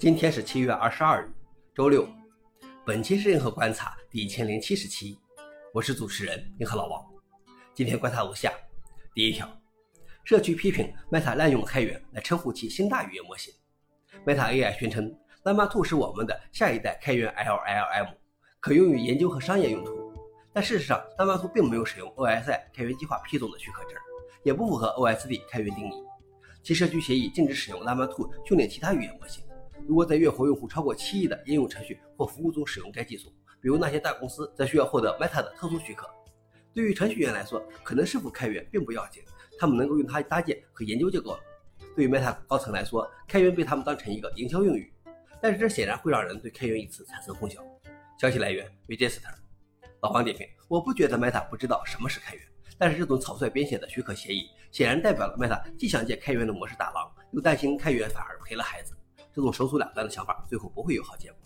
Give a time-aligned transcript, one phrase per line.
[0.00, 1.30] 今天是七月二十二日，
[1.74, 2.08] 周六。
[2.86, 5.18] 本期是硬核观察第一千零七十期，
[5.74, 7.04] 我是主持人硬核老王。
[7.74, 8.50] 今天观察如下：
[9.12, 9.46] 第一条，
[10.24, 13.52] 社区批评 Meta 滥用开源来称呼其新大语言模型。
[14.24, 18.14] Meta AI 宣称，Llama 2是我们的下一代开源 LLM，
[18.58, 20.14] 可用于研究和商业用途。
[20.50, 23.92] 但事实上，Llama 2并没有使用 OSI 开源计划批准的许可证，
[24.44, 25.92] 也不符合 OSD 开源定义。
[26.62, 29.44] 其社区协议禁止使用 Llama 2训练其他语言模型。
[29.90, 33.28] 如果在月活用户超过七亿的应用程序或服务中使用该技术，
[33.60, 36.08] 比如那些大公司，则需要获得 Meta 的特殊许可。
[36.72, 39.20] 对于程序员来说，可能是否开源并不要紧，
[39.58, 41.40] 他们能够用它搭建和研究就够了。
[41.96, 44.92] 对于 Meta 高层来说，开源被他们当成一个营销用语，
[45.42, 47.60] 但是这显然会让人对开源一词产生混淆。
[48.16, 49.34] 消息来源：Register。
[50.02, 52.44] 老黄点评：我不觉得 Meta 不知道什么是开源，
[52.78, 58.94] 但是这种草率编写的许可协议，显然代表了 Meta 既想借开源的模式打狼，又担心开源反而赔了孩子。
[59.34, 61.38] 这种手足两断的想法，最后不会有好结果。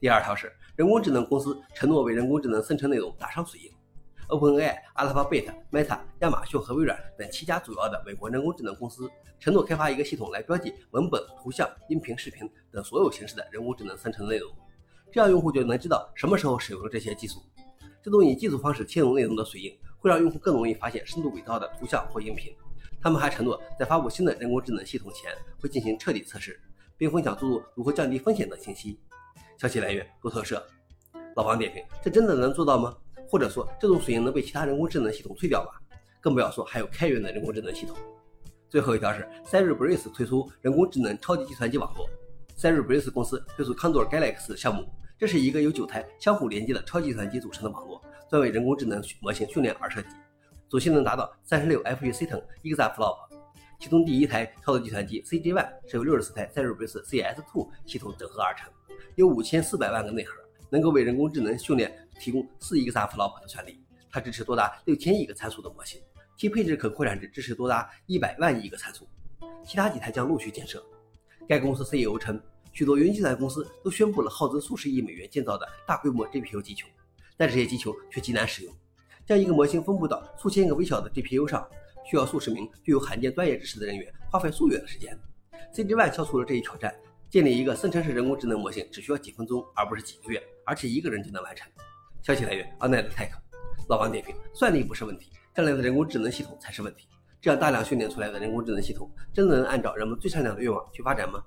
[0.00, 3.70] 第二条是，人工智能公司承诺为人工智能生成内容打上水印。
[4.28, 14.50] OpenAI、Alphabet、Meta、亚马逊和微软等七家主要的美国人工智能公司承诺开发一个系统来标记文本、图像、音频、视频等所有形式的人工智能生成内容，
[15.12, 17.42] 这样用户就能知道什么时候使用了这些技术。
[18.02, 22.54] 这种以技术方式切入内容的水印，会让用户更容易发现深度伪造的图像或音频。
[23.02, 25.30] 他们还承诺，在发布新的人工智能系统前，
[25.60, 26.58] 会进行彻底测试。
[26.96, 28.98] 并分享诸如如何降低风险等信息。
[29.58, 30.64] 消息来源：路透社。
[31.36, 32.96] 老王点评：这真的能做到吗？
[33.28, 35.70] 或者说，这种水印能被其他人工智能系统退掉吗？
[36.20, 37.96] 更不要说还有开源的人工智能系统。
[38.68, 42.08] 最后一条是，Cerebras 推出人工智能超级计算机网络。
[42.56, 44.84] Cerebras 公司推出 Condor Galaxy 项目，
[45.18, 50.08] 这是一个由九台相互连接的超级计算机组成的网络，专为人工智能模型训练而设计，
[50.68, 52.26] 总性能达到三十六 FU-C
[52.62, 53.33] exaflop。
[53.84, 57.04] 其中第一台超级计算机 CJ One 是由六十四台 Cerebras
[57.52, 58.72] Two 系统整合而成，
[59.14, 60.32] 有五千四百万个内核，
[60.70, 63.84] 能够为人工智能训练提供四亿个 exaflop 的算力。
[64.10, 66.00] 它支持多达六千亿个参数的模型，
[66.34, 69.06] 其配置可扩展至支持多达一百万亿个参数。
[69.62, 70.82] 其他几台将陆续建设。
[71.46, 72.40] 该公司 CEO 称，
[72.72, 76.88] 许多云计算公司都宣布了耗资数十亿美元建造的大规模 GPU 机球，
[77.36, 78.74] 但这些机球却极难使用。
[79.26, 81.68] 将一个模型分布到数千个微小的 GPU 上。
[82.04, 85.18] 需要数十名具有罕见专业知识的人员花费数月的时间。
[85.74, 86.94] CG One 消除了这一挑战，
[87.28, 91.68] 建立一个生成式人工智能模型只需要几分钟，而不是几个月，而且一个人就能完成。
[92.22, 93.30] 消息来源：Anet Tech。
[93.88, 97.08] 老王点评：算力不是问题，将来的人工智能系统才是问题。
[97.40, 101.44] 这样大量训练出来的人工智能系统，真的能按照人们最善良的愿望去发展吗？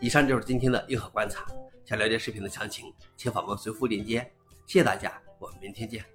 [0.00, 1.46] 以上就是今天的硬核观察。
[1.84, 4.20] 想了解视频的详情，请访问随附链接。
[4.66, 6.13] 谢谢大家，我们明天见。